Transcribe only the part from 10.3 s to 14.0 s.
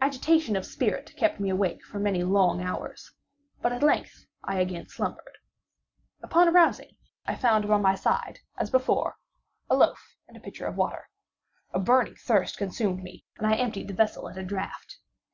a pitcher of water. A burning thirst consumed me, and I emptied the